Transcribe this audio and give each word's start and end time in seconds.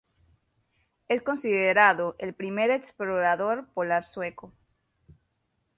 Es 1.09 1.21
considerado 1.21 2.15
el 2.17 2.33
primer 2.33 2.71
explorador 2.71 3.67
polar 3.71 4.03
sueco. 4.03 4.51